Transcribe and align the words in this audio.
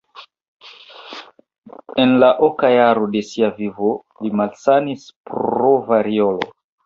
En 2.03 2.13
la 2.23 2.29
oka 2.47 2.71
jaro 2.75 3.05
de 3.15 3.21
sia 3.29 3.51
vivo 3.59 3.91
li 4.23 4.33
malsanis 4.41 5.07
pro 5.33 5.77
variolo. 5.93 6.51